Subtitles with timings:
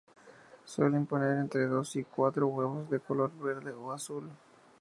[0.65, 4.27] Suelen poner entre dos y cuatro huevos de color verde o azul.